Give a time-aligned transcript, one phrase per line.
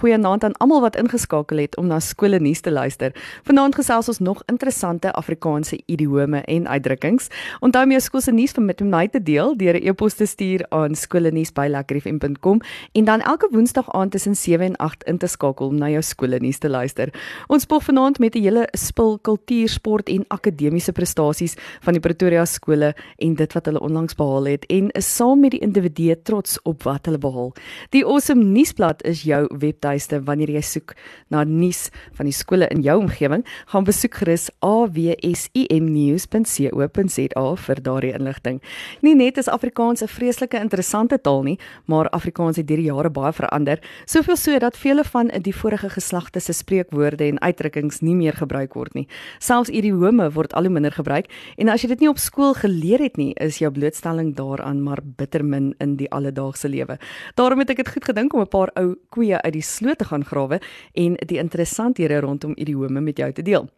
[0.00, 3.12] goeienaand aan almal wat ingeskakel het om na skole nuus te luister.
[3.44, 7.28] Vanaand gesels ons nog interessante Afrikaanse idiome en uitdrukkings.
[7.60, 10.94] Onthou jou skool se nuus met my te deel deur 'n e-pos te stuur aan
[10.94, 12.60] skoolnuus@lekkerfm.com
[12.92, 16.02] en dan elke woensdag aand tussen 7 en 8 in te skakel om na jou
[16.02, 17.08] skole nuus te luister.
[17.48, 22.44] Ons spog vanaand met 'n hele spul kultuur, sport en akademiese prestasies van die Pretoria
[22.44, 26.62] skole en dit wat hulle onlangs behaal het en is saam met die individue trots
[26.62, 27.52] op wat hulle behaal.
[27.90, 29.48] Die Awesome Nuusblad is jou
[29.90, 30.94] webtuiste wanneer jy soek
[31.30, 38.60] na nuus van die skole in jou omgewing, gaan besoek gerus awsimnews.co.za vir daardie inligting.
[39.02, 43.10] Nie net is Afrikaans 'n vreeslike interessante taal nie, maar Afrikaans het deur die jare
[43.10, 48.14] baie verander, soveel so dat vele van die vorige geslagte se spreekwoorde en uitdrukkings nie
[48.14, 49.08] meer gebruik word nie.
[49.38, 52.98] Selfs idiome word al hoe minder gebruik en as jy dit nie op skool geleer
[52.98, 56.98] het nie, is jou blootstelling daaraan maar bitter min in die alledaagse lewe.
[57.34, 60.08] Daarom het ek dit goed gedink om 'n paar ou koeie uit die sloot te
[60.12, 60.60] gaan grawe
[60.94, 63.68] en die interessanthede rondom idiome met jou te deel.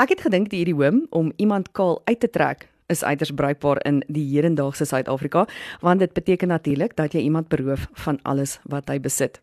[0.00, 4.02] Ek het gedink die idioom om iemand kaal uit te trek is uiters bruikbaar in
[4.08, 5.46] die hedendaagse Suid-Afrika
[5.80, 9.40] want dit beteken natuurlik dat jy iemand beroof van alles wat hy besit.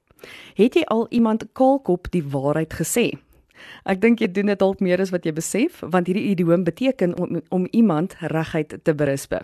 [0.58, 3.12] Het jy al iemand kaalkop die waarheid gesê?
[3.86, 7.16] Ek dink jy doen dit dalk meer as wat jy besef want hierdie idioom beteken
[7.18, 9.44] om om iemand reguit te berispe.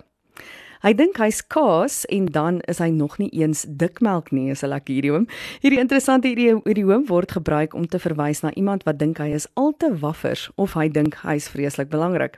[0.84, 4.68] Hy dink hy's kaas en dan is hy nog nie eens dikmelk nie, is 'n
[4.68, 5.28] lekker idioom.
[5.64, 9.72] Hierdie interessante idioom word gebruik om te verwys na iemand wat dink hy is al
[9.78, 12.38] te waffers of hy dink hy's vreeslik belangrik.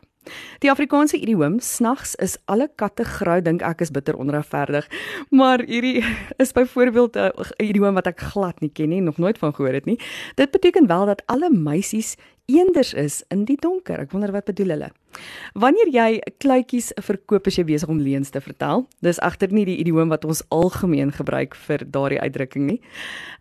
[0.59, 4.85] Die Afrikaanse idioom snags is alle katte grou dink ek is bitter onregverdig,
[5.31, 6.03] maar hierdie
[6.43, 9.85] is byvoorbeeld 'n idioom wat ek glad nie ken nie, nog nooit van gehoor het
[9.85, 9.99] nie.
[10.35, 13.99] Dit beteken wel dat alle meisies eenders is in die donker.
[13.99, 14.91] Ek wonder wat bedoel hulle.
[15.53, 19.77] Wanneer jy kluitjies verkoop as jy besig om leuns te vertel, dis egter nie die
[19.79, 22.79] idioom wat ons algemeen gebruik vir daardie uitdrukking nie.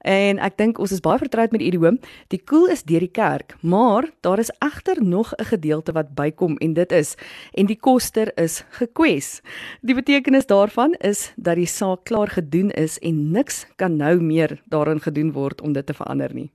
[0.05, 1.98] En ek dink ons is baie vertroud met die idioom.
[2.28, 6.56] Die koel is deur die kerk, maar daar is egter nog 'n gedeelte wat bykom
[6.61, 7.16] en dit is
[7.55, 9.41] en die koster is gekwes.
[9.82, 14.62] Die betekenis daarvan is dat die saak klaar gedoen is en niks kan nou meer
[14.69, 16.50] daarin gedoen word om dit te verander nie.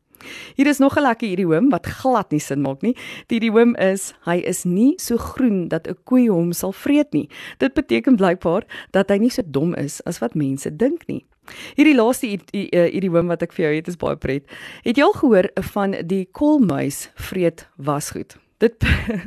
[0.56, 2.96] Hier is nog 'n lekker idioom wat glad nie sin maak nie.
[3.28, 7.30] Die idioom is hy is nie so groen dat 'n koei hom sal vreet nie.
[7.58, 11.26] Dit beteken blykbaar dat hy nie so dom is as wat mense dink nie.
[11.76, 14.46] Hierdie laaste eh, idioom wat ek vir jou het is baie pret.
[14.84, 18.38] Het jy al gehoor van die kolmuis vreet wasgoed?
[18.60, 18.84] Dit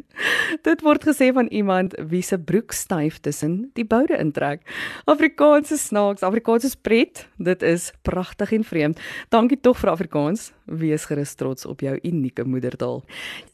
[0.66, 4.60] dit word gesê van iemand wie se broek styf tussen die boude intrek.
[5.08, 7.24] Afrikaanse snaaks, Afrikaans is pret.
[7.40, 9.00] Dit is pragtig en vreemd.
[9.32, 10.50] Dankie tog vir Afrikaans.
[10.68, 13.00] Wees gerus trots op jou unieke moedertaal.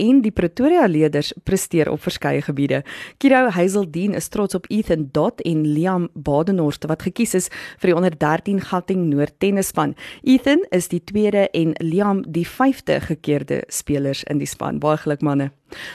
[0.02, 2.82] En die Pretoria leerders presteer op verskeie gebiede.
[3.22, 7.96] Kiro Hazeldien is trots op Ethan Dot en Liam Badenhorst wat gekies is vir die
[7.96, 9.94] onder 13 Gauteng Noord tennisspan.
[10.22, 14.82] Ethan is die tweede en Liam die vyfde gekeerde spelers in die span.
[14.82, 15.52] Baie geluk manne.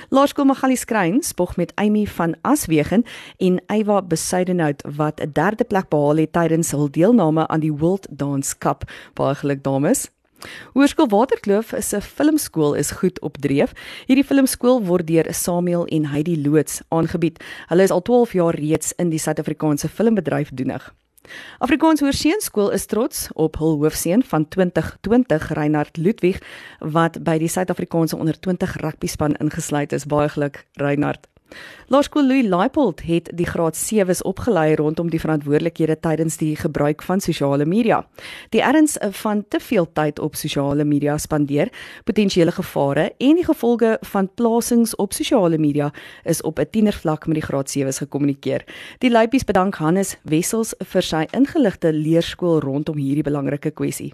[0.09, 3.03] Laerskool Magali Skrein spog met Amy van Aswegen
[3.37, 8.07] en Eywa Besuidenhout wat 'n derde plek behaal het tydens hul deelname aan die World
[8.09, 8.83] Dance Cup.
[9.13, 10.11] Baie geluk dames.
[10.73, 13.71] Hoërskool Waterkloof is 'n filmskool is goed op dreef.
[14.05, 17.43] Hierdie filmskool word deur Samuel en Heidi Loots aangebied.
[17.67, 20.93] Hulle is al 12 jaar reeds in die Suid-Afrikaanse filmbedryf doenig.
[21.63, 26.41] Afrikaans Hoërseunskool is trots op hul hoofseun van 2020 Reinhard Ludwig
[26.79, 30.05] wat by die Suid-Afrikaanse onder 20 rugby span ingesluit is.
[30.05, 31.32] Baie geluk Reinhard.
[31.87, 37.21] Laerskool Louis Leipold het die graad 7s opgelei rondom die verantwoordelikhede tydens die gebruik van
[37.21, 38.05] sosiale media.
[38.49, 41.69] Die erns van te veel tyd op sosiale media spandeer,
[42.03, 45.91] potensiële gevare en die gevolge van plasings op sosiale media
[46.23, 48.63] is op 'n tienervlak met die graad 7s gekommunikeer.
[48.99, 54.13] Die Leipies bedank Hannes Wessels vir sy ingeligte leerskool rondom hierdie belangrike kwessie.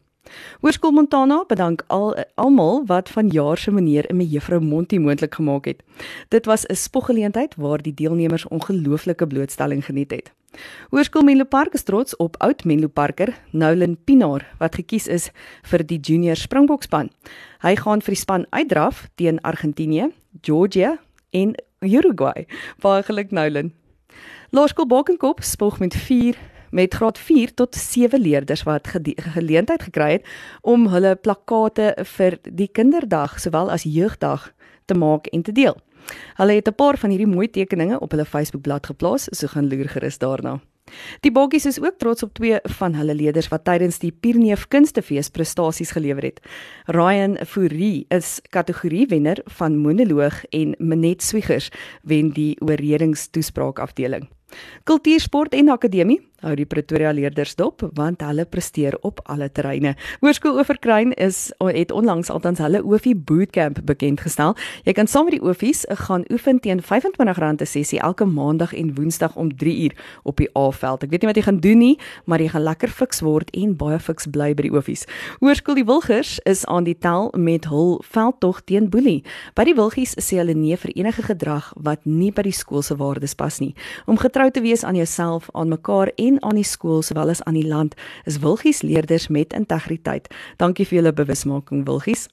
[0.62, 5.66] Hoërskool Montana bedank al almal wat van jaar se meneer en mevrou Monti moontlik gemaak
[5.66, 5.84] het.
[6.30, 10.32] Dit was 'n spoggeleentheid waar die deelnemers ongelooflike blootstelling geniet het.
[10.90, 15.30] Hoërskool Menlo Park is trots op oud Menlo Parker, Nolan Pinaar, wat gekies is
[15.64, 17.12] vir die junior Springbokspan.
[17.62, 20.10] Hy gaan vir die span uitdraf teen Argentinië,
[20.42, 20.98] Georgia
[21.30, 22.48] en Uruguay.
[22.82, 23.74] Baie geluk Nolan.
[24.50, 26.38] Laerskool Bakenkop spog met 4
[26.72, 30.26] met graad 4 tot 7 leerders wat geleentheid gekry het
[30.62, 34.52] om hulle plakkate vir die kinderdag sowel as jeugdag
[34.86, 35.78] te maak en te deel.
[36.36, 39.90] Hulle het 'n paar van hierdie mooi tekeninge op hulle Facebookblad geplaas, so gaan loer
[39.90, 40.60] gerus daarna.
[41.20, 45.30] Die boggies is ook trots op twee van hulle leerders wat tydens die Pierneef Kunstefees
[45.30, 46.42] prestasies gelewer het.
[46.86, 51.70] Ryan Fourie is kategorie wenner van monoloog en Manet Swiggers
[52.02, 54.30] wen die oorredingstoespraak afdeling.
[54.84, 59.96] Kultuursport en Akademie hou die Pretoria leerders dop want hulle presteer op alle terreine.
[60.24, 64.56] Hoërskool Oeverkruin is het onlangs altans hulle Ofie Bootcamp bekend gestel.
[64.88, 68.96] Jy kan saam met die Ofies gaan oefen teen R25 'n sessie elke maandag en
[68.96, 71.04] woensdag om 3 uur op die A-veld.
[71.04, 73.76] Ek weet nie wat jy gaan doen nie, maar jy gaan lekker fiks word en
[73.76, 75.06] baie fiks bly by die Ofies.
[75.40, 79.24] Hoërskool Die Wilgers is aan die tel met hul veldtog teen boelie.
[79.56, 82.96] By die Wilgies sê hulle nee vir enige gedrag wat nie by die skool se
[82.96, 83.76] waardes pas nie.
[84.06, 87.58] Om getrou te wees aan jouself, aan mekaar en aan die skool sowel as aan
[87.60, 90.32] die land is Wilgies leerders met integriteit.
[90.56, 92.30] Dankie vir julle bewusmaking Wilgies.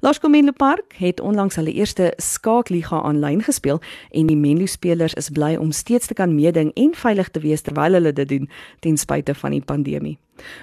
[0.00, 3.80] Laerskool Menlo Park het onlangs hulle eerste skaakliga aanlyn gespeel
[4.10, 7.62] en die Menlo spelers is bly om steeds te kan meeding en veilig te wees
[7.62, 8.50] terwyl hulle dit doen
[8.80, 10.18] ten spyte van die pandemie.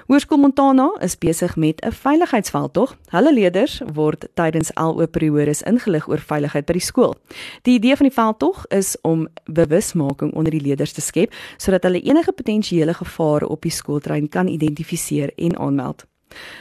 [0.07, 2.97] Hoërskool Montana is besig met 'n veiligheidsveldtog.
[3.09, 7.15] Hulle leerders word tydens LO periodes ingelig oor veiligheid by die skool.
[7.61, 12.01] Die idee van die veldtog is om bewusmaking onder die leerders te skep sodat hulle
[12.01, 16.10] enige potensiële gevare op die skooltrein kan identifiseer en aanmeld.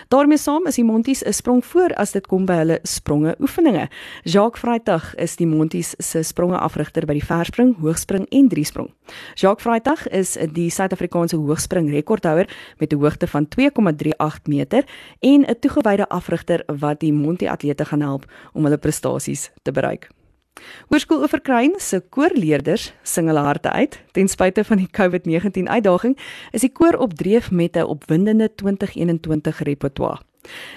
[0.08, 3.88] Daarmee saam is die Monties 'n sprong voor as dit kom by hulle spronge oefeninge.
[4.25, 8.90] Jacques Freitag is die Monties se spronge afrigter by die verspring, hoogspring en driesprong.
[9.34, 14.84] Jacques Freitag is die Suid-Afrikaanse hoogspring rekordhouer met 'n hoogte van 2,38 meter
[15.20, 20.08] en 'n toegewyde afrigter wat die Montie atlete gaan help om hulle prestasies te bereik.
[20.91, 23.94] Hoërskool Oeverkruin se koorleerders sing hulle harte uit.
[24.17, 26.17] Ten spyte van die COVID-19 uitdaging,
[26.50, 30.19] is die koor op dreef met 'n opwindende 2021 repertoire.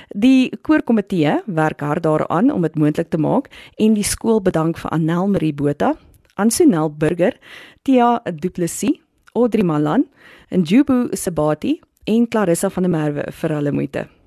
[0.09, 4.91] Die koorkomitee werk hard daaraan om dit moontlik te maak en die skool bedank vir
[4.91, 5.95] Anel Marie Botha,
[6.35, 7.37] Ansunel Burger,
[7.81, 8.99] Tia Du Plessis,
[9.33, 10.05] Audrey Malan
[10.49, 14.22] en Jubu Sabati en Clarissa van der Merwe vir hulle moeite.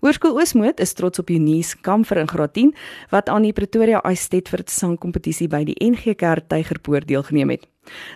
[0.00, 2.74] Hoërskool Oosmoed is trots op Eunice Kamfer in graad 10
[3.10, 7.66] wat aan die Pretoria Ice Stedford sangkompetisie by die NG Kerk Tygerpoort deelgeneem het.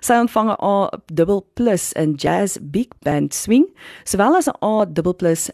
[0.00, 0.90] Sy ontvang 'n A
[1.94, 3.66] in jazz big band swing,
[4.04, 4.84] sowel as 'n A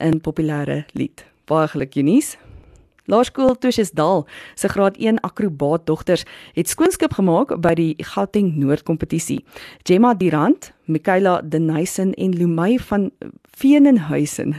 [0.00, 1.25] in populêre lied.
[1.47, 2.46] Baie geluk Eunice.
[3.06, 6.25] Laerskool Tosjesdal se graad 1 akrobaat dogters
[6.55, 9.44] het skoonskip gemaak by die Gauteng Noord kompetisie.
[9.87, 13.11] Gemma Durant, Michaela Denison en Lumay van
[13.56, 14.55] Veenenhuisen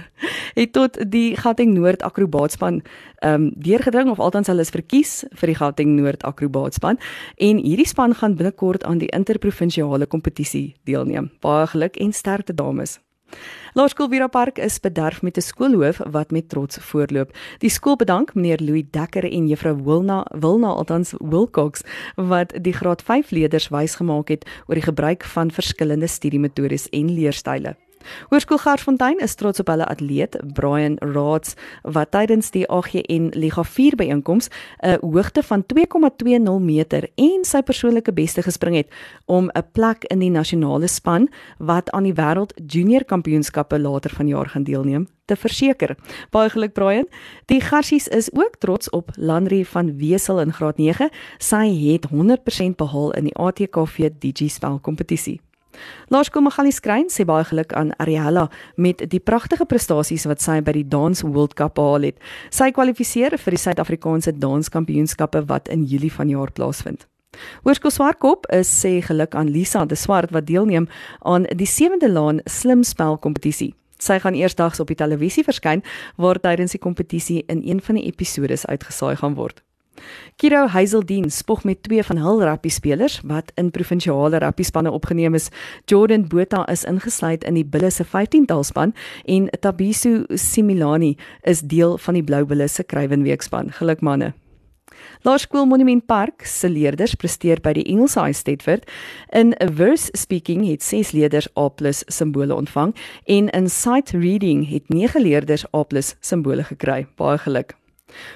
[0.53, 2.81] het tot die Gauteng Noord akrobaatspan
[3.17, 6.99] ehm um, deurgedring of althans hulle is verkies vir die Gauteng Noord akrobaatspan
[7.37, 11.31] en hierdie span gaan binnekort aan die interprovinsiale kompetisie deelneem.
[11.41, 12.99] Baie geluk en sterkte dames.
[13.73, 17.31] Laerskool Vira Park is bederf met 'n skoolhoof wat met trots voorloop.
[17.57, 21.81] Die skool bedank meneer Louis Dekker en juffrou Wilna Wilna althans Wilcox
[22.15, 27.13] wat die graad 5 leerders wys gemaak het oor die gebruik van verskillende studiemetodes en
[27.13, 27.75] leerstyle.
[28.29, 33.95] Hoërskool Garsfontein is trots op hulle atleet Brian Raads wat tydens die AGN Liga 4
[33.95, 34.49] byeenkoms
[34.83, 38.89] 'n hoogte van 2,20 meter en sy persoonlike beste gespring het
[39.25, 44.49] om 'n plek in die nasionale span wat aan die wêreld junior kampioenskappe later vanjaar
[44.49, 45.95] gaan deelneem te verseker.
[46.31, 47.07] Baie geluk Brian.
[47.45, 51.09] Die Garsies is ook trots op Landry van Wesel in graad 9.
[51.37, 55.41] Sy het 100% behaal in die ATKV Digispel kompetisie.
[56.13, 60.75] Laerskool Magali Skrein sê baie geluk aan Ariella met die pragtige prestasies wat sy by
[60.77, 62.17] die Dance World Cup behaal het.
[62.49, 67.07] Sy kwalifiseer vir die Suid-Afrikaanse Danskampioenskappe wat in Julie vanjaar plaasvind.
[67.65, 70.87] Hoërskool Swartkop is sê geluk aan Lisa de Swart wat deelneem
[71.21, 73.73] aan die 7de laan slim spel kompetisie.
[73.97, 75.83] Sy gaan eersdaags op die televisie verskyn
[76.21, 79.66] waar tydens die kompetisie in een van die episode uitgesaai gaan word.
[80.35, 85.33] Kiro Hazeldien spog met twee van hul rugby spelers wat in provinsiale rugby spanne opgeneem
[85.33, 85.49] is.
[85.85, 88.93] Jordan Botha is ingesluit in die Bulle se 15-tal span
[89.25, 93.71] en Tabiso Similani is deel van die Blou Bulle se Kruiwenweekspan.
[93.79, 94.33] Geluk manne.
[95.21, 98.85] Laerskool Monument Park se leerders presteer by die Engelse High Stedford.
[99.35, 101.69] In verse speaking het 6 leerders A+
[102.07, 105.83] simbole ontvang en in sight reading het 9 leerders A+
[106.21, 107.05] simbole gekry.
[107.17, 107.75] Baie geluk.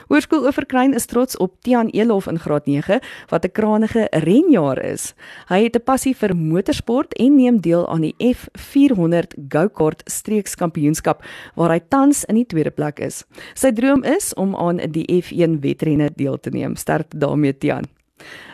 [0.09, 2.99] Hoërskool Oeverkruin is trots op Tian Elof in graad 9
[3.29, 5.13] wat 'n kranige renjaer is.
[5.47, 11.23] Hy het 'n passie vir motorsport en neem deel aan die F400 Go-kart streekskampioenskap
[11.55, 13.23] waar hy tans in die tweede plek is.
[13.53, 16.75] Sy droom is om aan die F1 wedrenne deel te neem.
[16.75, 17.85] Sterkte daarmee Tian.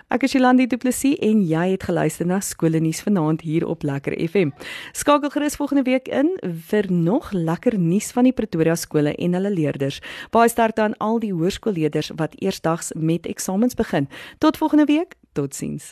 [0.07, 4.15] Ek is Jolandi Du Plessis en jy het geluister na Skoolnuus vanaand hier op Lekker
[4.15, 4.53] FM.
[4.95, 6.29] Skakel gerus volgende week in
[6.69, 9.99] vir nog lekker nuus van die Pretoria skole en hulle leerders.
[10.31, 14.07] Baie sterkte aan al die hoërskoolleerders wat eersdags met eksamens begin.
[14.39, 15.19] Tot volgende week.
[15.35, 15.91] Totsiens.